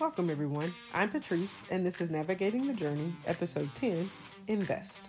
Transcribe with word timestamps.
Welcome, 0.00 0.30
everyone. 0.30 0.72
I'm 0.94 1.10
Patrice, 1.10 1.52
and 1.70 1.84
this 1.84 2.00
is 2.00 2.10
Navigating 2.10 2.66
the 2.66 2.72
Journey, 2.72 3.14
Episode 3.26 3.68
10 3.74 4.10
Invest. 4.46 5.02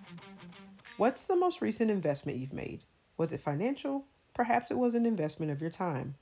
What's 0.97 1.23
the 1.23 1.35
most 1.37 1.61
recent 1.61 1.89
investment 1.89 2.39
you've 2.39 2.51
made? 2.51 2.81
Was 3.15 3.31
it 3.31 3.39
financial? 3.39 4.03
Perhaps 4.33 4.69
it 4.69 4.77
was 4.77 4.93
an 4.93 5.05
investment 5.05 5.49
of 5.49 5.61
your 5.61 5.69
time. 5.69 6.15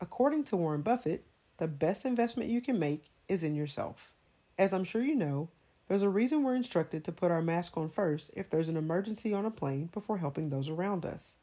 According 0.00 0.44
to 0.44 0.56
Warren 0.56 0.82
Buffett, 0.82 1.26
the 1.56 1.66
best 1.66 2.04
investment 2.04 2.48
you 2.48 2.60
can 2.60 2.78
make 2.78 3.10
is 3.26 3.42
in 3.42 3.56
yourself. 3.56 4.12
As 4.56 4.72
I'm 4.72 4.84
sure 4.84 5.02
you 5.02 5.16
know, 5.16 5.48
there's 5.88 6.02
a 6.02 6.08
reason 6.08 6.44
we're 6.44 6.54
instructed 6.54 7.02
to 7.04 7.12
put 7.12 7.32
our 7.32 7.42
mask 7.42 7.76
on 7.76 7.88
first 7.90 8.30
if 8.34 8.48
there's 8.48 8.68
an 8.68 8.76
emergency 8.76 9.34
on 9.34 9.44
a 9.44 9.50
plane 9.50 9.90
before 9.92 10.18
helping 10.18 10.50
those 10.50 10.68
around 10.68 11.04
us. 11.04 11.38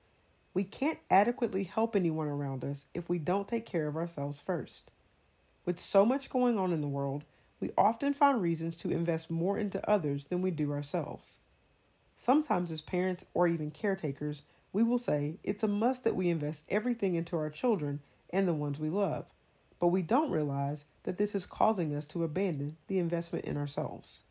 We 0.54 0.64
can't 0.64 1.00
adequately 1.12 1.66
help 1.66 1.94
anyone 1.94 2.30
around 2.30 2.64
us 2.64 2.86
if 2.94 3.10
we 3.10 3.20
don't 3.20 3.50
take 3.50 3.66
care 3.66 3.90
of 3.90 3.98
ourselves 3.98 4.40
first. 4.40 4.92
With 5.66 5.80
so 5.80 6.06
much 6.06 6.30
going 6.30 6.58
on 6.58 6.74
in 6.74 6.82
the 6.82 6.88
world, 6.88 7.24
we 7.60 7.72
often 7.78 8.14
find 8.14 8.42
reasons 8.42 8.76
to 8.78 8.92
invest 8.92 9.32
more 9.32 9.58
into 9.58 9.90
others 9.90 10.26
than 10.26 10.42
we 10.42 10.52
do 10.52 10.72
ourselves. 10.72 11.38
Sometimes, 12.18 12.72
as 12.72 12.82
parents 12.82 13.26
or 13.34 13.48
even 13.48 13.72
caretakers, 13.72 14.44
we 14.74 14.84
will 14.84 14.98
say 14.98 15.38
it's 15.44 15.64
a 15.64 15.68
must 15.68 16.04
that 16.04 16.16
we 16.16 16.30
invest 16.30 16.66
everything 16.68 17.16
into 17.16 17.38
our 17.38 17.50
children 17.50 18.02
and 18.32 18.48
the 18.48 18.54
ones 18.54 18.80
we 18.80 18.90
love, 18.90 19.26
but 19.80 19.88
we 19.88 20.02
don't 20.02 20.32
realize 20.32 20.86
that 21.04 21.18
this 21.18 21.36
is 21.36 21.46
causing 21.46 21.96
us 21.96 22.06
to 22.08 22.24
abandon 22.24 22.76
the 22.88 23.00
investment 23.00 23.46
in 23.46 23.56
ourselves. 23.56 24.24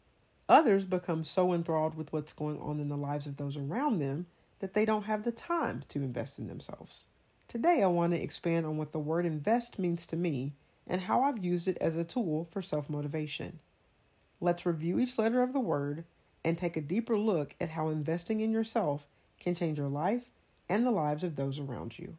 Others 0.49 0.85
become 0.85 1.25
so 1.25 1.55
enthralled 1.55 1.95
with 1.95 2.12
what's 2.12 2.33
going 2.33 2.61
on 2.61 2.81
in 2.81 2.89
the 2.89 2.97
lives 2.97 3.27
of 3.27 3.37
those 3.37 3.57
around 3.57 3.99
them 4.01 4.27
that 4.59 4.75
they 4.75 4.85
don't 4.85 5.05
have 5.05 5.23
the 5.23 5.33
time 5.33 5.85
to 5.89 6.03
invest 6.03 6.39
in 6.39 6.49
themselves. 6.49 7.07
Today, 7.49 7.83
I 7.83 7.87
want 7.87 8.12
to 8.12 8.23
expand 8.23 8.67
on 8.67 8.77
what 8.77 8.93
the 8.93 8.99
word 8.99 9.25
invest 9.25 9.79
means 9.79 10.07
to 10.07 10.17
me 10.17 10.53
and 10.87 11.03
how 11.03 11.23
I've 11.23 11.45
used 11.45 11.69
it 11.69 11.79
as 11.81 11.97
a 11.97 12.05
tool 12.05 12.49
for 12.51 12.63
self 12.63 12.91
motivation. 12.91 13.61
Let's 14.41 14.67
review 14.67 14.98
each 14.98 15.19
letter 15.19 15.43
of 15.43 15.53
the 15.53 15.61
word 15.61 16.05
and 16.45 16.59
take 16.59 16.77
a 16.77 16.81
deeper 16.81 17.17
look 17.17 17.55
at 17.61 17.70
how 17.70 17.89
investing 17.89 18.41
in 18.41 18.53
yourself 18.53 19.06
can 19.39 19.55
change 19.55 19.79
your 19.79 19.89
life 19.89 20.31
and 20.69 20.84
the 20.84 20.91
lives 20.91 21.23
of 21.25 21.37
those 21.37 21.59
around 21.59 21.98
you. 21.98 22.17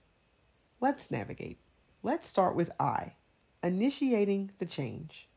Let's 0.79 1.11
navigate. 1.11 1.59
Let's 2.01 2.27
start 2.27 2.55
with 2.55 2.71
I, 2.79 3.13
initiating 3.63 4.51
the 4.59 4.65
change. 4.65 5.27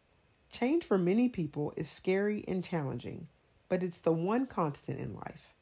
Change 0.51 0.85
for 0.85 0.99
many 0.99 1.29
people 1.29 1.73
is 1.77 1.89
scary 1.89 2.45
and 2.49 2.65
challenging, 2.65 3.29
but 3.69 3.83
it's 3.83 3.99
the 3.99 4.13
one 4.13 4.47
constant 4.47 4.99
in 4.99 5.15
life. 5.15 5.55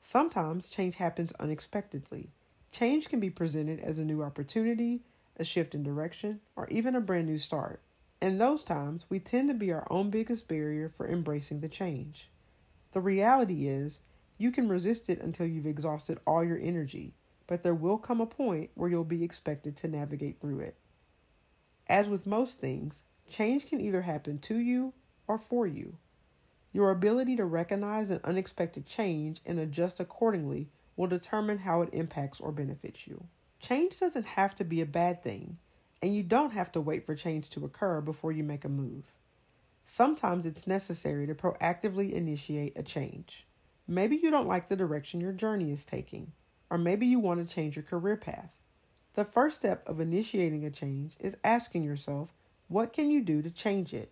Sometimes 0.00 0.68
change 0.68 0.96
happens 0.96 1.32
unexpectedly. 1.38 2.30
Change 2.72 3.08
can 3.08 3.20
be 3.20 3.30
presented 3.30 3.78
as 3.80 3.98
a 3.98 4.04
new 4.04 4.22
opportunity, 4.22 5.02
a 5.42 5.44
shift 5.44 5.74
in 5.74 5.82
direction, 5.82 6.40
or 6.56 6.66
even 6.68 6.94
a 6.94 7.00
brand 7.00 7.26
new 7.26 7.36
start. 7.36 7.82
In 8.20 8.38
those 8.38 8.62
times, 8.62 9.04
we 9.08 9.18
tend 9.18 9.48
to 9.48 9.54
be 9.54 9.72
our 9.72 9.84
own 9.90 10.08
biggest 10.08 10.46
barrier 10.46 10.88
for 10.88 11.08
embracing 11.08 11.60
the 11.60 11.68
change. 11.68 12.30
The 12.92 13.00
reality 13.00 13.66
is, 13.66 14.00
you 14.38 14.52
can 14.52 14.68
resist 14.68 15.10
it 15.10 15.20
until 15.20 15.46
you've 15.46 15.66
exhausted 15.66 16.20
all 16.24 16.44
your 16.44 16.58
energy, 16.58 17.14
but 17.48 17.64
there 17.64 17.74
will 17.74 17.98
come 17.98 18.20
a 18.20 18.26
point 18.26 18.70
where 18.74 18.88
you'll 18.88 19.02
be 19.02 19.24
expected 19.24 19.76
to 19.76 19.88
navigate 19.88 20.40
through 20.40 20.60
it. 20.60 20.76
As 21.88 22.08
with 22.08 22.24
most 22.24 22.58
things, 22.58 23.02
change 23.28 23.66
can 23.66 23.80
either 23.80 24.02
happen 24.02 24.38
to 24.38 24.56
you 24.56 24.94
or 25.26 25.38
for 25.38 25.66
you. 25.66 25.96
Your 26.72 26.90
ability 26.90 27.34
to 27.36 27.44
recognize 27.44 28.10
an 28.10 28.20
unexpected 28.22 28.86
change 28.86 29.40
and 29.44 29.58
adjust 29.58 29.98
accordingly 29.98 30.68
will 30.96 31.08
determine 31.08 31.58
how 31.58 31.82
it 31.82 31.90
impacts 31.92 32.40
or 32.40 32.52
benefits 32.52 33.06
you. 33.08 33.26
Change 33.62 34.00
doesn't 34.00 34.26
have 34.26 34.56
to 34.56 34.64
be 34.64 34.80
a 34.80 34.86
bad 34.86 35.22
thing, 35.22 35.56
and 36.02 36.14
you 36.16 36.24
don't 36.24 36.52
have 36.52 36.72
to 36.72 36.80
wait 36.80 37.06
for 37.06 37.14
change 37.14 37.48
to 37.50 37.64
occur 37.64 38.00
before 38.00 38.32
you 38.32 38.42
make 38.42 38.64
a 38.64 38.68
move. 38.68 39.04
Sometimes 39.86 40.46
it's 40.46 40.66
necessary 40.66 41.28
to 41.28 41.34
proactively 41.34 42.12
initiate 42.12 42.76
a 42.76 42.82
change. 42.82 43.46
Maybe 43.86 44.16
you 44.16 44.32
don't 44.32 44.48
like 44.48 44.66
the 44.66 44.74
direction 44.74 45.20
your 45.20 45.32
journey 45.32 45.70
is 45.70 45.84
taking, 45.84 46.32
or 46.70 46.78
maybe 46.78 47.06
you 47.06 47.20
want 47.20 47.40
to 47.40 47.54
change 47.54 47.76
your 47.76 47.84
career 47.84 48.16
path. 48.16 48.50
The 49.14 49.24
first 49.24 49.56
step 49.56 49.88
of 49.88 50.00
initiating 50.00 50.64
a 50.64 50.70
change 50.70 51.14
is 51.20 51.36
asking 51.44 51.84
yourself, 51.84 52.30
what 52.66 52.92
can 52.92 53.12
you 53.12 53.20
do 53.20 53.42
to 53.42 53.50
change 53.50 53.94
it? 53.94 54.10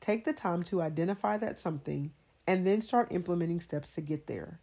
Take 0.00 0.24
the 0.24 0.32
time 0.32 0.62
to 0.64 0.82
identify 0.82 1.36
that 1.38 1.58
something 1.58 2.12
and 2.46 2.64
then 2.64 2.80
start 2.80 3.10
implementing 3.10 3.60
steps 3.60 3.96
to 3.96 4.02
get 4.02 4.28
there. 4.28 4.60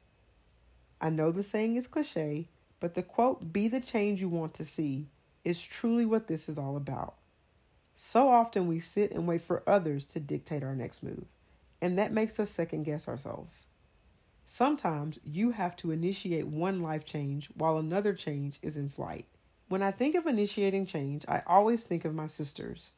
I 1.01 1.09
know 1.09 1.31
the 1.31 1.43
saying 1.43 1.75
is 1.75 1.87
cliche, 1.87 2.47
but 2.79 2.93
the 2.93 3.03
quote, 3.03 3.53
be 3.53 3.67
the 3.67 3.79
change 3.79 4.21
you 4.21 4.29
want 4.29 4.53
to 4.55 4.65
see, 4.65 5.07
is 5.43 5.61
truly 5.61 6.05
what 6.05 6.27
this 6.27 6.49
is 6.49 6.57
all 6.57 6.75
about. 6.75 7.15
So 7.95 8.29
often 8.29 8.67
we 8.67 8.79
sit 8.79 9.11
and 9.11 9.27
wait 9.27 9.41
for 9.41 9.63
others 9.67 10.05
to 10.07 10.19
dictate 10.19 10.63
our 10.63 10.75
next 10.75 11.01
move, 11.01 11.25
and 11.81 11.97
that 11.97 12.11
makes 12.11 12.39
us 12.39 12.49
second 12.49 12.83
guess 12.83 13.07
ourselves. 13.07 13.65
Sometimes 14.45 15.19
you 15.23 15.51
have 15.51 15.75
to 15.77 15.91
initiate 15.91 16.47
one 16.47 16.81
life 16.81 17.05
change 17.05 17.49
while 17.55 17.77
another 17.77 18.13
change 18.13 18.59
is 18.61 18.77
in 18.77 18.89
flight. 18.89 19.25
When 19.69 19.81
I 19.81 19.91
think 19.91 20.13
of 20.15 20.27
initiating 20.27 20.85
change, 20.85 21.25
I 21.27 21.41
always 21.47 21.83
think 21.83 22.05
of 22.05 22.13
my 22.13 22.27
sisters. 22.27 22.91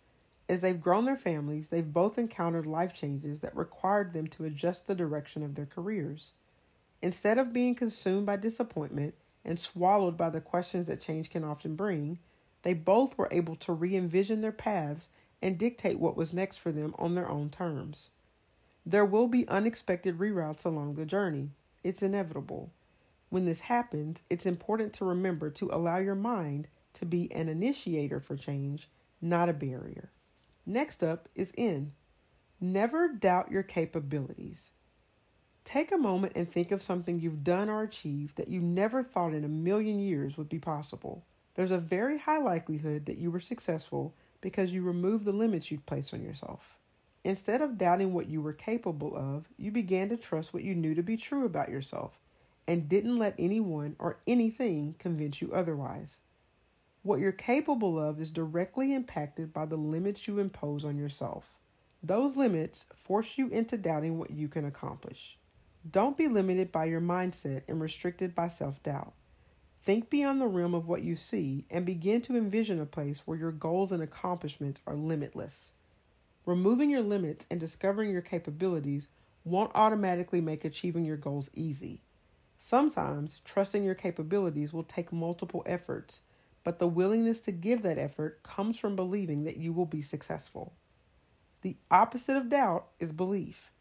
As 0.49 0.61
they've 0.61 0.79
grown 0.79 1.05
their 1.05 1.15
families, 1.15 1.69
they've 1.69 1.93
both 1.93 2.17
encountered 2.17 2.65
life 2.65 2.93
changes 2.93 3.39
that 3.39 3.55
required 3.55 4.13
them 4.13 4.27
to 4.27 4.45
adjust 4.45 4.87
the 4.87 4.95
direction 4.95 5.43
of 5.43 5.55
their 5.55 5.65
careers. 5.65 6.31
Instead 7.01 7.37
of 7.37 7.53
being 7.53 7.75
consumed 7.75 8.25
by 8.25 8.35
disappointment 8.35 9.13
and 9.45 9.59
swallowed 9.59 10.17
by 10.17 10.29
the 10.29 10.41
questions 10.41 10.87
that 10.87 11.01
change 11.01 11.29
can 11.29 11.43
often 11.43 11.75
bring, 11.75 12.19
they 12.63 12.73
both 12.73 13.17
were 13.17 13.29
able 13.31 13.55
to 13.55 13.73
re 13.73 13.95
envision 13.95 14.41
their 14.41 14.51
paths 14.51 15.09
and 15.41 15.57
dictate 15.57 15.99
what 15.99 16.17
was 16.17 16.33
next 16.33 16.57
for 16.57 16.71
them 16.71 16.95
on 16.97 17.15
their 17.15 17.29
own 17.29 17.49
terms. 17.49 18.09
There 18.85 19.05
will 19.05 19.27
be 19.27 19.47
unexpected 19.47 20.17
reroutes 20.17 20.65
along 20.65 20.93
the 20.93 21.05
journey. 21.05 21.51
It's 21.83 22.01
inevitable. 22.01 22.71
When 23.29 23.45
this 23.45 23.61
happens, 23.61 24.23
it's 24.29 24.45
important 24.45 24.93
to 24.93 25.05
remember 25.05 25.49
to 25.51 25.69
allow 25.71 25.97
your 25.97 26.15
mind 26.15 26.67
to 26.93 27.05
be 27.05 27.31
an 27.33 27.49
initiator 27.49 28.19
for 28.19 28.35
change, 28.35 28.89
not 29.21 29.49
a 29.49 29.53
barrier. 29.53 30.09
Next 30.65 31.03
up 31.03 31.29
is 31.35 31.53
N. 31.57 31.93
Never 32.59 33.09
doubt 33.09 33.51
your 33.51 33.63
capabilities. 33.63 34.71
Take 35.67 35.91
a 35.91 35.97
moment 35.97 36.31
and 36.37 36.49
think 36.49 36.71
of 36.71 36.81
something 36.81 37.19
you've 37.19 37.43
done 37.43 37.67
or 37.67 37.83
achieved 37.83 38.37
that 38.37 38.47
you 38.47 38.61
never 38.61 39.03
thought 39.03 39.33
in 39.33 39.43
a 39.43 39.49
million 39.49 39.99
years 39.99 40.37
would 40.37 40.47
be 40.47 40.59
possible. 40.59 41.25
There's 41.55 41.71
a 41.71 41.77
very 41.77 42.19
high 42.19 42.37
likelihood 42.37 43.05
that 43.05 43.17
you 43.17 43.29
were 43.29 43.41
successful 43.41 44.13
because 44.39 44.71
you 44.71 44.81
removed 44.81 45.25
the 45.25 45.33
limits 45.33 45.69
you'd 45.69 45.85
placed 45.85 46.13
on 46.13 46.23
yourself. 46.23 46.77
Instead 47.25 47.61
of 47.61 47.77
doubting 47.77 48.13
what 48.13 48.29
you 48.29 48.41
were 48.41 48.53
capable 48.53 49.13
of, 49.13 49.49
you 49.57 49.69
began 49.69 50.07
to 50.07 50.15
trust 50.15 50.53
what 50.53 50.63
you 50.63 50.73
knew 50.73 50.95
to 50.95 51.03
be 51.03 51.17
true 51.17 51.43
about 51.43 51.67
yourself 51.67 52.17
and 52.65 52.87
didn't 52.87 53.17
let 53.17 53.35
anyone 53.37 53.97
or 53.99 54.19
anything 54.25 54.95
convince 54.99 55.41
you 55.41 55.51
otherwise. 55.51 56.21
What 57.03 57.19
you're 57.19 57.33
capable 57.33 57.99
of 57.99 58.21
is 58.21 58.29
directly 58.29 58.93
impacted 58.93 59.51
by 59.51 59.65
the 59.65 59.75
limits 59.75 60.29
you 60.29 60.39
impose 60.39 60.85
on 60.85 60.97
yourself. 60.97 61.57
Those 62.01 62.37
limits 62.37 62.85
force 62.95 63.37
you 63.37 63.49
into 63.49 63.75
doubting 63.75 64.17
what 64.17 64.31
you 64.31 64.47
can 64.47 64.63
accomplish. 64.63 65.37
Don't 65.91 66.17
be 66.17 66.27
limited 66.27 66.71
by 66.71 66.85
your 66.85 66.99
mindset 67.01 67.61
and 67.67 67.79
restricted 67.79 68.33
by 68.33 68.47
self 68.47 68.81
doubt. 68.81 69.13
Think 69.83 70.09
beyond 70.09 70.41
the 70.41 70.47
realm 70.47 70.73
of 70.73 70.87
what 70.87 71.03
you 71.03 71.15
see 71.15 71.65
and 71.69 71.85
begin 71.85 72.19
to 72.21 72.35
envision 72.35 72.81
a 72.81 72.85
place 72.85 73.21
where 73.25 73.37
your 73.37 73.51
goals 73.51 73.91
and 73.91 74.01
accomplishments 74.01 74.81
are 74.87 74.95
limitless. 74.95 75.73
Removing 76.45 76.89
your 76.89 77.03
limits 77.03 77.45
and 77.51 77.59
discovering 77.59 78.09
your 78.09 78.21
capabilities 78.21 79.07
won't 79.45 79.71
automatically 79.75 80.41
make 80.41 80.65
achieving 80.65 81.05
your 81.05 81.15
goals 81.15 81.49
easy. 81.53 82.01
Sometimes 82.59 83.41
trusting 83.45 83.83
your 83.83 83.95
capabilities 83.95 84.73
will 84.73 84.83
take 84.83 85.13
multiple 85.13 85.63
efforts, 85.67 86.21
but 86.63 86.79
the 86.79 86.87
willingness 86.87 87.39
to 87.41 87.51
give 87.51 87.83
that 87.83 87.99
effort 87.99 88.41
comes 88.43 88.79
from 88.79 88.95
believing 88.95 89.43
that 89.43 89.57
you 89.57 89.71
will 89.71 89.85
be 89.85 90.01
successful. 90.01 90.73
The 91.61 91.77
opposite 91.91 92.35
of 92.35 92.49
doubt 92.49 92.87
is 92.99 93.11
belief. 93.11 93.71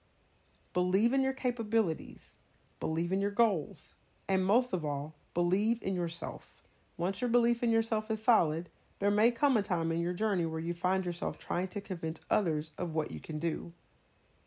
Believe 0.77 1.15
in 1.15 1.23
your 1.23 1.33
capabilities, 1.33 2.35
believe 2.81 3.11
in 3.11 3.19
your 3.19 3.31
goals, 3.31 3.95
and 4.29 4.45
most 4.45 4.75
of 4.75 4.85
all, 4.85 5.15
believe 5.33 5.79
in 5.81 5.95
yourself. 5.95 6.63
Once 6.99 7.23
your 7.23 7.31
belief 7.31 7.63
in 7.63 7.71
yourself 7.71 8.11
is 8.11 8.23
solid, 8.23 8.69
there 8.99 9.11
may 9.11 9.31
come 9.31 9.57
a 9.57 9.63
time 9.63 9.91
in 9.91 10.03
your 10.03 10.13
journey 10.13 10.45
where 10.45 10.61
you 10.61 10.75
find 10.75 11.07
yourself 11.07 11.39
trying 11.39 11.69
to 11.69 11.81
convince 11.81 12.21
others 12.29 12.73
of 12.77 12.93
what 12.93 13.11
you 13.11 13.21
can 13.21 13.39
do. 13.39 13.73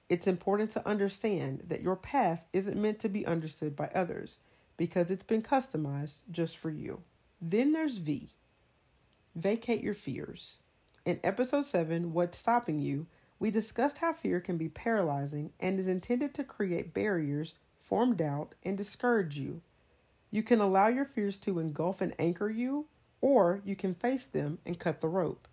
It's 0.08 0.28
important 0.28 0.70
to 0.70 0.88
understand 0.88 1.64
that 1.68 1.82
your 1.82 1.96
path 1.96 2.46
isn't 2.54 2.80
meant 2.80 3.00
to 3.00 3.10
be 3.10 3.26
understood 3.26 3.76
by 3.76 3.90
others 3.96 4.38
because 4.78 5.10
it's 5.10 5.24
been 5.24 5.42
customized 5.42 6.18
just 6.32 6.58
for 6.58 6.70
you. 6.70 7.02
Then 7.42 7.72
there's 7.72 7.98
V. 7.98 8.30
Vacate 9.34 9.82
your 9.82 9.96
fears. 9.96 10.60
In 11.06 11.20
episode 11.24 11.66
7, 11.66 12.14
What's 12.14 12.38
Stopping 12.38 12.78
You, 12.78 13.08
we 13.40 13.50
discussed 13.50 14.00
how 14.00 14.14
fear 14.14 14.40
can 14.40 14.58
be 14.58 14.70
paralyzing 14.70 15.52
and 15.60 15.80
is 15.80 15.88
intended 15.88 16.34
to 16.34 16.44
create 16.44 16.94
barriers, 16.94 17.54
form 17.80 18.16
doubt, 18.16 18.54
and 18.64 18.78
discourage 18.78 19.40
you. 19.40 19.62
You 20.30 20.44
can 20.44 20.60
allow 20.60 20.88
your 20.88 21.06
fears 21.06 21.38
to 21.40 21.60
engulf 21.60 22.02
and 22.02 22.14
anchor 22.20 22.50
you, 22.50 22.86
or 23.22 23.62
you 23.66 23.76
can 23.76 23.96
face 23.96 24.26
them 24.26 24.60
and 24.66 24.78
cut 24.78 25.02
the 25.02 25.08
rope. 25.08 25.48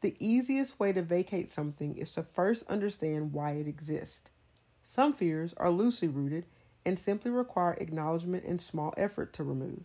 The 0.00 0.16
easiest 0.18 0.80
way 0.80 0.92
to 0.92 1.02
vacate 1.02 1.50
something 1.50 1.96
is 1.96 2.12
to 2.12 2.22
first 2.22 2.66
understand 2.68 3.32
why 3.32 3.52
it 3.52 3.68
exists. 3.68 4.30
Some 4.82 5.12
fears 5.12 5.54
are 5.56 5.70
loosely 5.70 6.08
rooted 6.08 6.46
and 6.84 6.98
simply 6.98 7.30
require 7.30 7.74
acknowledgement 7.74 8.44
and 8.44 8.60
small 8.60 8.92
effort 8.96 9.32
to 9.34 9.44
remove. 9.44 9.84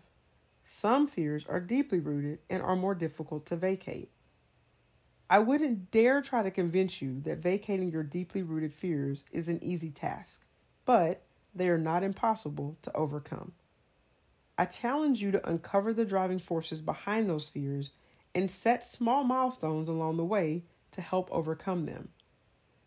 Some 0.66 1.08
fears 1.08 1.46
are 1.48 1.62
deeply 1.62 2.00
rooted 2.00 2.40
and 2.50 2.62
are 2.62 2.76
more 2.76 2.96
difficult 2.96 3.46
to 3.48 3.56
vacate. 3.56 4.12
I 5.30 5.40
wouldn't 5.40 5.92
dare 5.92 6.22
try 6.22 6.42
to 6.42 6.50
convince 6.50 7.02
you 7.02 7.20
that 7.22 7.38
vacating 7.38 7.92
your 7.92 8.04
deeply 8.04 8.42
rooted 8.42 8.74
fears 8.74 9.26
is 9.32 9.48
an 9.48 9.64
easy 9.64 9.92
task, 9.92 10.42
but 10.86 11.22
they 11.54 11.70
are 11.70 11.78
not 11.78 12.04
impossible 12.04 12.78
to 12.82 12.96
overcome. 12.96 13.52
I 14.58 14.66
challenge 14.66 15.22
you 15.22 15.32
to 15.32 15.48
uncover 15.48 15.94
the 15.94 16.04
driving 16.04 16.40
forces 16.40 16.82
behind 16.82 17.30
those 17.30 17.48
fears 17.48 17.92
and 18.34 18.50
set 18.50 18.84
small 18.84 19.24
milestones 19.24 19.88
along 19.88 20.18
the 20.18 20.26
way 20.26 20.64
to 20.92 21.02
help 21.02 21.30
overcome 21.32 21.86
them. 21.86 22.10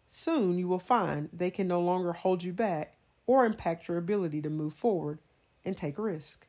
Soon 0.09 0.59
you 0.59 0.67
will 0.67 0.81
find 0.81 1.29
they 1.33 1.50
can 1.50 1.69
no 1.69 1.81
longer 1.81 2.12
hold 2.12 2.43
you 2.43 2.53
back 2.53 2.97
or 3.27 3.47
impact 3.47 3.87
your 3.87 3.99
ability 3.99 4.43
to 4.43 4.50
move 4.50 4.75
forward 4.75 5.21
and 5.65 5.77
take 5.77 5.97
risk. 5.97 6.47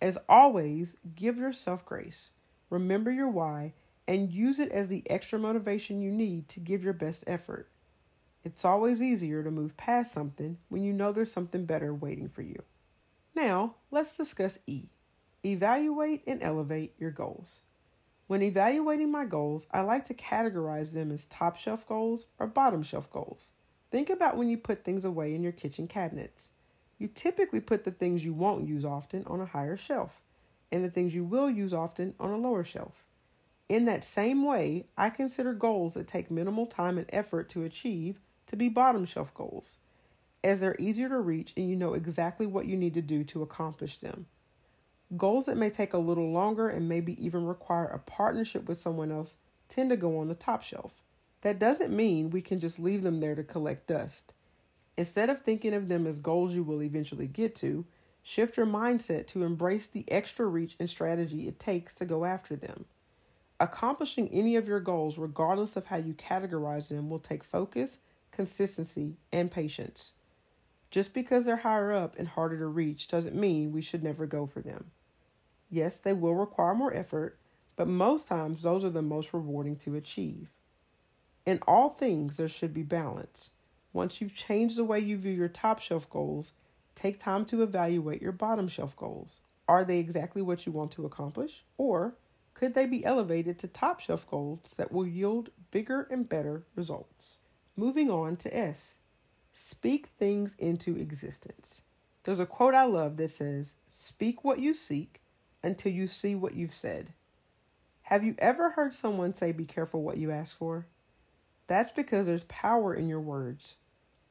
As 0.00 0.18
always, 0.28 0.94
give 1.14 1.38
yourself 1.38 1.84
grace. 1.84 2.30
Remember 2.68 3.10
your 3.10 3.28
why 3.28 3.72
and 4.08 4.32
use 4.32 4.58
it 4.58 4.72
as 4.72 4.88
the 4.88 5.08
extra 5.10 5.38
motivation 5.38 6.00
you 6.00 6.10
need 6.10 6.48
to 6.48 6.60
give 6.60 6.82
your 6.82 6.94
best 6.94 7.22
effort. 7.26 7.68
It's 8.42 8.64
always 8.64 9.02
easier 9.02 9.42
to 9.42 9.50
move 9.50 9.76
past 9.76 10.14
something 10.14 10.56
when 10.70 10.82
you 10.82 10.94
know 10.94 11.12
there's 11.12 11.30
something 11.30 11.66
better 11.66 11.94
waiting 11.94 12.30
for 12.30 12.40
you. 12.40 12.62
Now, 13.34 13.74
let's 13.90 14.16
discuss 14.16 14.58
E. 14.66 14.86
Evaluate 15.44 16.22
and 16.26 16.42
elevate 16.42 16.94
your 16.98 17.10
goals. 17.10 17.60
When 18.28 18.40
evaluating 18.40 19.10
my 19.10 19.26
goals, 19.26 19.66
I 19.72 19.82
like 19.82 20.06
to 20.06 20.14
categorize 20.14 20.92
them 20.92 21.12
as 21.12 21.26
top 21.26 21.56
shelf 21.56 21.86
goals 21.86 22.24
or 22.38 22.46
bottom 22.46 22.82
shelf 22.82 23.10
goals. 23.10 23.52
Think 23.90 24.08
about 24.08 24.38
when 24.38 24.48
you 24.48 24.56
put 24.56 24.84
things 24.84 25.04
away 25.04 25.34
in 25.34 25.42
your 25.42 25.52
kitchen 25.52 25.86
cabinets. 25.86 26.50
You 26.98 27.08
typically 27.08 27.60
put 27.60 27.84
the 27.84 27.90
things 27.90 28.24
you 28.24 28.32
won't 28.32 28.66
use 28.66 28.86
often 28.86 29.24
on 29.26 29.42
a 29.42 29.46
higher 29.46 29.76
shelf, 29.76 30.22
and 30.72 30.82
the 30.82 30.90
things 30.90 31.14
you 31.14 31.24
will 31.24 31.50
use 31.50 31.74
often 31.74 32.14
on 32.18 32.30
a 32.30 32.38
lower 32.38 32.64
shelf. 32.64 33.04
In 33.68 33.84
that 33.84 34.02
same 34.02 34.44
way, 34.44 34.86
I 34.96 35.10
consider 35.10 35.52
goals 35.52 35.94
that 35.94 36.08
take 36.08 36.30
minimal 36.30 36.66
time 36.66 36.96
and 36.96 37.06
effort 37.12 37.50
to 37.50 37.64
achieve 37.64 38.18
to 38.46 38.56
be 38.56 38.70
bottom 38.70 39.04
shelf 39.04 39.34
goals, 39.34 39.76
as 40.42 40.60
they're 40.60 40.76
easier 40.78 41.10
to 41.10 41.20
reach 41.20 41.52
and 41.54 41.68
you 41.68 41.76
know 41.76 41.92
exactly 41.92 42.46
what 42.46 42.66
you 42.66 42.76
need 42.76 42.94
to 42.94 43.02
do 43.02 43.24
to 43.24 43.42
accomplish 43.42 43.98
them. 43.98 44.26
Goals 45.16 45.46
that 45.46 45.58
may 45.58 45.68
take 45.68 45.92
a 45.92 45.98
little 45.98 46.30
longer 46.30 46.68
and 46.68 46.88
maybe 46.88 47.22
even 47.22 47.44
require 47.44 47.86
a 47.86 47.98
partnership 47.98 48.68
with 48.68 48.78
someone 48.78 49.12
else 49.12 49.36
tend 49.68 49.90
to 49.90 49.96
go 49.96 50.18
on 50.18 50.28
the 50.28 50.34
top 50.34 50.62
shelf. 50.62 51.02
That 51.42 51.58
doesn't 51.58 51.94
mean 51.94 52.30
we 52.30 52.40
can 52.40 52.60
just 52.60 52.78
leave 52.78 53.02
them 53.02 53.20
there 53.20 53.34
to 53.34 53.44
collect 53.44 53.86
dust. 53.86 54.32
Instead 54.96 55.28
of 55.28 55.40
thinking 55.40 55.74
of 55.74 55.88
them 55.88 56.06
as 56.06 56.18
goals 56.18 56.54
you 56.54 56.62
will 56.62 56.82
eventually 56.82 57.26
get 57.26 57.54
to, 57.56 57.84
shift 58.22 58.56
your 58.56 58.66
mindset 58.66 59.26
to 59.28 59.44
embrace 59.44 59.86
the 59.86 60.04
extra 60.08 60.46
reach 60.46 60.74
and 60.80 60.88
strategy 60.88 61.46
it 61.46 61.58
takes 61.58 61.94
to 61.94 62.04
go 62.04 62.24
after 62.24 62.56
them. 62.56 62.86
Accomplishing 63.60 64.28
any 64.28 64.54
of 64.54 64.68
your 64.68 64.78
goals, 64.78 65.18
regardless 65.18 65.76
of 65.76 65.86
how 65.86 65.96
you 65.96 66.14
categorize 66.14 66.88
them, 66.88 67.10
will 67.10 67.18
take 67.18 67.42
focus, 67.42 67.98
consistency, 68.30 69.16
and 69.32 69.50
patience. 69.50 70.12
Just 70.90 71.12
because 71.12 71.44
they're 71.44 71.56
higher 71.56 71.92
up 71.92 72.16
and 72.18 72.28
harder 72.28 72.58
to 72.58 72.66
reach 72.66 73.08
doesn't 73.08 73.34
mean 73.34 73.72
we 73.72 73.82
should 73.82 74.02
never 74.02 74.26
go 74.26 74.46
for 74.46 74.60
them. 74.60 74.92
Yes, 75.70 75.98
they 75.98 76.12
will 76.12 76.34
require 76.34 76.74
more 76.74 76.94
effort, 76.94 77.38
but 77.76 77.88
most 77.88 78.28
times 78.28 78.62
those 78.62 78.84
are 78.84 78.90
the 78.90 79.02
most 79.02 79.34
rewarding 79.34 79.76
to 79.76 79.96
achieve. 79.96 80.48
In 81.44 81.58
all 81.66 81.90
things, 81.90 82.36
there 82.36 82.48
should 82.48 82.72
be 82.72 82.82
balance. 82.82 83.50
Once 83.92 84.20
you've 84.20 84.34
changed 84.34 84.76
the 84.76 84.84
way 84.84 85.00
you 85.00 85.16
view 85.16 85.32
your 85.32 85.48
top 85.48 85.80
shelf 85.80 86.08
goals, 86.08 86.52
take 86.94 87.18
time 87.18 87.44
to 87.46 87.62
evaluate 87.62 88.22
your 88.22 88.32
bottom 88.32 88.68
shelf 88.68 88.96
goals. 88.96 89.40
Are 89.66 89.84
they 89.84 89.98
exactly 89.98 90.42
what 90.42 90.64
you 90.64 90.72
want 90.72 90.92
to 90.92 91.04
accomplish? 91.04 91.64
Or 91.76 92.14
could 92.58 92.74
they 92.74 92.86
be 92.86 93.04
elevated 93.04 93.56
to 93.60 93.68
top 93.68 94.00
shelf 94.00 94.28
goals 94.28 94.74
that 94.76 94.90
will 94.90 95.06
yield 95.06 95.50
bigger 95.70 96.08
and 96.10 96.28
better 96.28 96.64
results? 96.74 97.38
Moving 97.76 98.10
on 98.10 98.34
to 98.38 98.56
S. 98.56 98.96
Speak 99.54 100.08
things 100.18 100.56
into 100.58 100.96
existence. 100.96 101.82
There's 102.24 102.40
a 102.40 102.46
quote 102.46 102.74
I 102.74 102.82
love 102.82 103.16
that 103.18 103.30
says, 103.30 103.76
Speak 103.88 104.42
what 104.42 104.58
you 104.58 104.74
seek 104.74 105.20
until 105.62 105.92
you 105.92 106.08
see 106.08 106.34
what 106.34 106.56
you've 106.56 106.74
said. 106.74 107.12
Have 108.02 108.24
you 108.24 108.34
ever 108.38 108.70
heard 108.70 108.92
someone 108.92 109.34
say, 109.34 109.52
Be 109.52 109.64
careful 109.64 110.02
what 110.02 110.16
you 110.16 110.32
ask 110.32 110.56
for? 110.56 110.88
That's 111.68 111.92
because 111.92 112.26
there's 112.26 112.42
power 112.44 112.92
in 112.92 113.08
your 113.08 113.20
words. 113.20 113.76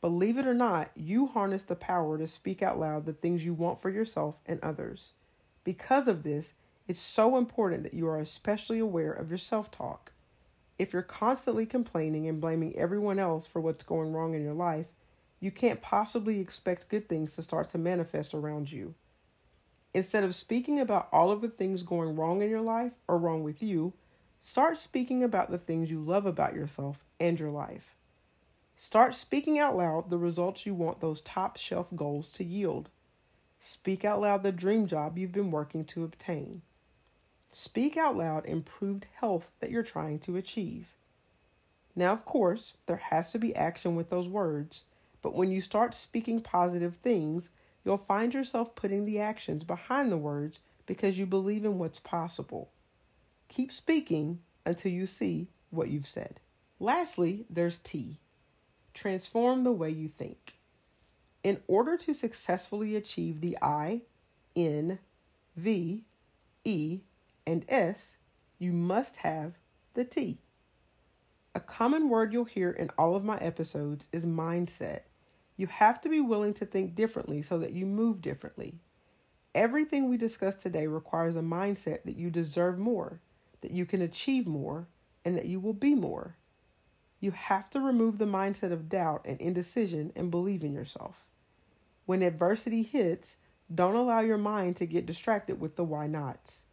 Believe 0.01 0.37
it 0.37 0.45
or 0.45 0.53
not, 0.53 0.91
you 0.97 1.27
harness 1.27 1.63
the 1.63 1.77
power 1.77 2.17
to 2.17 2.27
speak 2.27 2.61
out 2.61 2.77
loud 2.77 3.05
the 3.05 3.13
things 3.13 3.45
you 3.45 3.53
want 3.53 3.81
for 3.81 3.89
yourself 3.89 4.35
and 4.45 4.59
others. 4.61 5.13
Because 5.63 6.09
of 6.09 6.23
this, 6.23 6.53
it's 6.87 6.99
so 7.01 7.37
important 7.37 7.83
that 7.83 7.93
you 7.93 8.07
are 8.07 8.19
especially 8.19 8.79
aware 8.79 9.11
of 9.11 9.29
your 9.29 9.37
self 9.37 9.69
talk. 9.69 10.13
If 10.79 10.93
you're 10.93 11.01
constantly 11.01 11.65
complaining 11.65 12.27
and 12.27 12.39
blaming 12.39 12.75
everyone 12.75 13.19
else 13.19 13.45
for 13.47 13.59
what's 13.59 13.83
going 13.83 14.13
wrong 14.13 14.35
in 14.35 14.43
your 14.43 14.53
life, 14.53 14.85
you 15.39 15.51
can't 15.51 15.81
possibly 15.81 16.39
expect 16.39 16.89
good 16.89 17.09
things 17.09 17.35
to 17.35 17.43
start 17.43 17.69
to 17.69 17.77
manifest 17.77 18.33
around 18.33 18.71
you. 18.71 18.95
Instead 19.93 20.23
of 20.23 20.35
speaking 20.35 20.79
about 20.79 21.09
all 21.11 21.31
of 21.31 21.41
the 21.41 21.49
things 21.49 21.83
going 21.83 22.15
wrong 22.15 22.41
in 22.41 22.49
your 22.49 22.61
life 22.61 22.93
or 23.07 23.17
wrong 23.17 23.43
with 23.43 23.61
you, 23.61 23.93
start 24.39 24.77
speaking 24.77 25.23
about 25.23 25.51
the 25.51 25.57
things 25.57 25.89
you 25.89 25.99
love 25.99 26.25
about 26.25 26.53
yourself 26.53 27.03
and 27.19 27.39
your 27.39 27.51
life. 27.51 27.95
Start 28.75 29.15
speaking 29.15 29.57
out 29.57 29.75
loud 29.75 30.09
the 30.09 30.17
results 30.19 30.65
you 30.65 30.75
want 30.75 30.99
those 31.01 31.21
top 31.21 31.57
shelf 31.57 31.87
goals 31.95 32.29
to 32.29 32.43
yield. 32.43 32.89
Speak 33.59 34.05
out 34.05 34.21
loud 34.21 34.43
the 34.43 34.51
dream 34.51 34.85
job 34.85 35.17
you've 35.17 35.31
been 35.31 35.49
working 35.49 35.83
to 35.85 36.03
obtain. 36.03 36.61
Speak 37.49 37.97
out 37.97 38.17
loud 38.17 38.45
improved 38.45 39.07
health 39.15 39.49
that 39.59 39.71
you're 39.71 39.83
trying 39.83 40.19
to 40.19 40.35
achieve. 40.35 40.87
Now, 41.95 42.13
of 42.13 42.25
course, 42.25 42.73
there 42.85 42.97
has 42.97 43.31
to 43.31 43.39
be 43.39 43.55
action 43.55 43.95
with 43.95 44.09
those 44.09 44.27
words, 44.27 44.83
but 45.21 45.33
when 45.33 45.49
you 45.49 45.61
start 45.61 45.95
speaking 45.95 46.41
positive 46.41 46.95
things, 46.97 47.49
you'll 47.83 47.97
find 47.97 48.33
yourself 48.33 48.75
putting 48.75 49.05
the 49.05 49.19
actions 49.19 49.63
behind 49.63 50.11
the 50.11 50.17
words 50.17 50.59
because 50.85 51.17
you 51.17 51.25
believe 51.25 51.65
in 51.65 51.79
what's 51.79 51.99
possible. 51.99 52.69
Keep 53.49 53.71
speaking 53.71 54.39
until 54.65 54.91
you 54.91 55.05
see 55.05 55.47
what 55.69 55.89
you've 55.89 56.05
said. 56.05 56.39
Lastly, 56.79 57.45
there's 57.49 57.79
T. 57.79 58.19
Transform 58.93 59.63
the 59.63 59.71
way 59.71 59.89
you 59.89 60.09
think. 60.09 60.55
In 61.43 61.61
order 61.67 61.97
to 61.97 62.13
successfully 62.13 62.95
achieve 62.95 63.41
the 63.41 63.57
I, 63.61 64.01
N, 64.55 64.99
V, 65.55 66.03
E, 66.65 66.99
and 67.47 67.65
S, 67.67 68.17
you 68.59 68.71
must 68.71 69.17
have 69.17 69.53
the 69.95 70.03
T. 70.03 70.37
A 71.55 71.59
common 71.59 72.09
word 72.09 72.31
you'll 72.31 72.45
hear 72.45 72.69
in 72.69 72.91
all 72.99 73.15
of 73.15 73.23
my 73.23 73.37
episodes 73.37 74.07
is 74.11 74.25
mindset. 74.25 75.01
You 75.55 75.65
have 75.65 75.99
to 76.01 76.09
be 76.09 76.19
willing 76.19 76.53
to 76.55 76.65
think 76.65 76.93
differently 76.93 77.41
so 77.41 77.57
that 77.57 77.73
you 77.73 77.87
move 77.87 78.21
differently. 78.21 78.75
Everything 79.55 80.07
we 80.07 80.17
discuss 80.17 80.55
today 80.55 80.85
requires 80.85 81.35
a 81.35 81.41
mindset 81.41 82.03
that 82.03 82.17
you 82.17 82.29
deserve 82.29 82.77
more, 82.77 83.21
that 83.61 83.71
you 83.71 83.85
can 83.85 84.03
achieve 84.03 84.45
more, 84.45 84.87
and 85.25 85.35
that 85.35 85.47
you 85.47 85.59
will 85.59 85.73
be 85.73 85.95
more. 85.95 86.35
You 87.19 87.31
have 87.31 87.71
to 87.71 87.79
remove 87.79 88.19
the 88.19 88.25
mindset 88.25 88.71
of 88.71 88.89
doubt 88.89 89.21
and 89.25 89.41
indecision 89.41 90.11
and 90.15 90.29
believe 90.29 90.63
in 90.63 90.73
yourself. 90.73 91.25
When 92.05 92.21
adversity 92.21 92.83
hits, 92.83 93.37
don't 93.73 93.95
allow 93.95 94.19
your 94.19 94.37
mind 94.37 94.75
to 94.75 94.85
get 94.85 95.07
distracted 95.07 95.59
with 95.59 95.75
the 95.75 95.83
why 95.83 96.05
nots. 96.05 96.65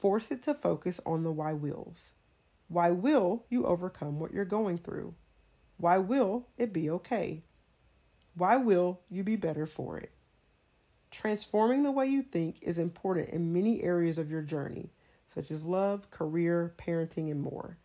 Force 0.00 0.30
it 0.30 0.42
to 0.44 0.54
focus 0.54 0.98
on 1.04 1.22
the 1.22 1.30
why 1.30 1.52
wills. 1.52 2.12
Why 2.68 2.90
will 2.90 3.44
you 3.50 3.66
overcome 3.66 4.18
what 4.18 4.32
you're 4.32 4.44
going 4.44 4.78
through? 4.78 5.14
Why 5.76 5.98
will 5.98 6.48
it 6.56 6.72
be 6.72 6.88
okay? 6.90 7.42
Why 8.34 8.56
will 8.56 9.00
you 9.10 9.22
be 9.22 9.36
better 9.36 9.66
for 9.66 9.98
it? 9.98 10.10
Transforming 11.10 11.82
the 11.82 11.90
way 11.90 12.06
you 12.06 12.22
think 12.22 12.62
is 12.62 12.78
important 12.78 13.28
in 13.30 13.52
many 13.52 13.82
areas 13.82 14.16
of 14.16 14.30
your 14.30 14.42
journey, 14.42 14.90
such 15.26 15.50
as 15.50 15.64
love, 15.64 16.10
career, 16.10 16.74
parenting, 16.78 17.30
and 17.30 17.42
more. 17.42 17.76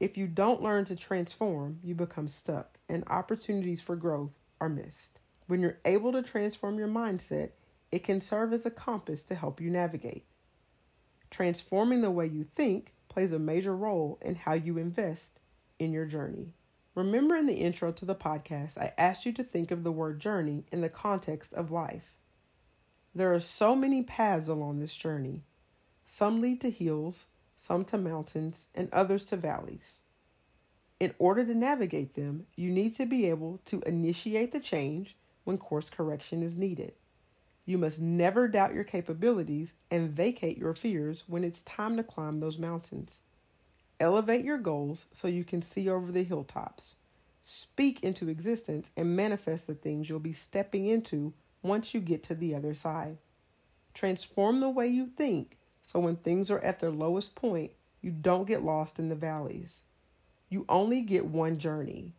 If 0.00 0.16
you 0.16 0.26
don't 0.26 0.62
learn 0.62 0.84
to 0.86 0.96
transform, 0.96 1.78
you 1.82 1.94
become 1.94 2.28
stuck 2.28 2.78
and 2.88 3.04
opportunities 3.06 3.80
for 3.80 3.96
growth 3.96 4.32
are 4.60 4.68
missed. 4.68 5.20
When 5.46 5.60
you're 5.60 5.78
able 5.84 6.12
to 6.12 6.22
transform 6.22 6.78
your 6.78 6.88
mindset, 6.88 7.50
it 7.92 8.02
can 8.02 8.20
serve 8.20 8.52
as 8.52 8.66
a 8.66 8.70
compass 8.70 9.22
to 9.24 9.34
help 9.34 9.60
you 9.60 9.70
navigate. 9.70 10.24
Transforming 11.30 12.02
the 12.02 12.10
way 12.10 12.26
you 12.26 12.46
think 12.54 12.92
plays 13.08 13.32
a 13.32 13.38
major 13.38 13.74
role 13.74 14.18
in 14.22 14.34
how 14.34 14.52
you 14.52 14.78
invest 14.78 15.40
in 15.78 15.92
your 15.92 16.06
journey. 16.06 16.54
Remember 16.94 17.36
in 17.36 17.46
the 17.46 17.54
intro 17.54 17.92
to 17.92 18.04
the 18.04 18.14
podcast, 18.14 18.78
I 18.78 18.92
asked 18.96 19.26
you 19.26 19.32
to 19.34 19.44
think 19.44 19.70
of 19.70 19.84
the 19.84 19.92
word 19.92 20.18
journey 20.18 20.64
in 20.72 20.80
the 20.80 20.88
context 20.88 21.52
of 21.52 21.70
life. 21.70 22.14
There 23.14 23.32
are 23.34 23.40
so 23.40 23.74
many 23.74 24.02
paths 24.02 24.48
along 24.48 24.78
this 24.78 24.96
journey. 24.96 25.42
Some 26.06 26.40
lead 26.40 26.60
to 26.62 26.70
hills, 26.70 27.26
some 27.56 27.84
to 27.86 27.98
mountains, 27.98 28.68
and 28.74 28.88
others 28.92 29.24
to 29.26 29.36
valleys. 29.36 29.98
In 30.98 31.14
order 31.18 31.44
to 31.44 31.54
navigate 31.54 32.14
them, 32.14 32.46
you 32.56 32.70
need 32.70 32.94
to 32.96 33.04
be 33.04 33.26
able 33.26 33.60
to 33.66 33.82
initiate 33.82 34.52
the 34.52 34.60
change 34.60 35.16
when 35.44 35.58
course 35.58 35.90
correction 35.90 36.42
is 36.42 36.56
needed. 36.56 36.94
You 37.66 37.78
must 37.78 38.00
never 38.00 38.48
doubt 38.48 38.74
your 38.74 38.84
capabilities 38.84 39.74
and 39.90 40.10
vacate 40.10 40.56
your 40.56 40.72
fears 40.72 41.24
when 41.26 41.44
it's 41.44 41.62
time 41.62 41.96
to 41.96 42.04
climb 42.04 42.40
those 42.40 42.58
mountains. 42.58 43.20
Elevate 44.00 44.44
your 44.44 44.58
goals 44.58 45.06
so 45.12 45.26
you 45.26 45.44
can 45.44 45.62
see 45.62 45.88
over 45.88 46.12
the 46.12 46.22
hilltops. 46.22 46.94
Speak 47.42 48.02
into 48.02 48.28
existence 48.28 48.90
and 48.96 49.16
manifest 49.16 49.66
the 49.66 49.74
things 49.74 50.08
you'll 50.08 50.20
be 50.20 50.32
stepping 50.32 50.86
into 50.86 51.34
once 51.62 51.92
you 51.92 52.00
get 52.00 52.22
to 52.22 52.34
the 52.34 52.54
other 52.54 52.72
side. 52.72 53.18
Transform 53.94 54.60
the 54.60 54.70
way 54.70 54.86
you 54.86 55.06
think 55.06 55.58
so 55.82 56.00
when 56.00 56.16
things 56.16 56.50
are 56.50 56.58
at 56.60 56.80
their 56.80 56.90
lowest 56.90 57.34
point, 57.34 57.72
you 58.00 58.10
don't 58.10 58.48
get 58.48 58.64
lost 58.64 58.98
in 58.98 59.08
the 59.08 59.14
valleys. 59.14 59.82
You 60.48 60.64
only 60.68 61.02
get 61.02 61.26
one 61.26 61.58
journey. 61.58 62.12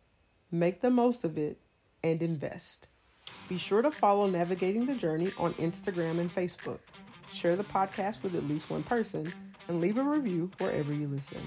Make 0.50 0.80
the 0.80 0.90
most 0.90 1.24
of 1.24 1.36
it 1.38 1.58
and 2.02 2.22
invest. 2.22 2.88
Be 3.48 3.56
sure 3.56 3.80
to 3.80 3.90
follow 3.90 4.26
Navigating 4.26 4.84
the 4.84 4.94
Journey 4.94 5.30
on 5.38 5.54
Instagram 5.54 6.20
and 6.20 6.34
Facebook. 6.34 6.80
Share 7.32 7.56
the 7.56 7.64
podcast 7.64 8.22
with 8.22 8.34
at 8.34 8.46
least 8.46 8.68
one 8.68 8.82
person 8.82 9.32
and 9.68 9.80
leave 9.80 9.96
a 9.96 10.02
review 10.02 10.50
wherever 10.58 10.92
you 10.92 11.08
listen. 11.08 11.40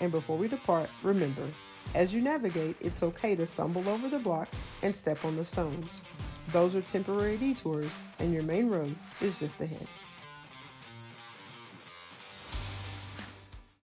And 0.00 0.12
before 0.12 0.36
we 0.36 0.48
depart, 0.48 0.90
remember 1.02 1.48
as 1.94 2.12
you 2.12 2.20
navigate, 2.20 2.76
it's 2.80 3.02
okay 3.02 3.34
to 3.34 3.46
stumble 3.46 3.88
over 3.88 4.08
the 4.08 4.18
blocks 4.18 4.64
and 4.82 4.94
step 4.94 5.24
on 5.24 5.36
the 5.36 5.44
stones. 5.44 6.02
Those 6.48 6.74
are 6.74 6.82
temporary 6.82 7.36
detours, 7.36 7.90
and 8.18 8.32
your 8.32 8.42
main 8.42 8.68
road 8.68 8.94
is 9.20 9.38
just 9.38 9.60
ahead. 9.60 9.88